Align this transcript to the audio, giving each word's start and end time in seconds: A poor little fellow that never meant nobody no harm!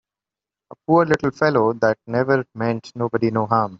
A 0.71 0.75
poor 0.87 1.05
little 1.05 1.29
fellow 1.29 1.73
that 1.73 1.99
never 2.07 2.43
meant 2.55 2.91
nobody 2.95 3.29
no 3.29 3.45
harm! 3.45 3.69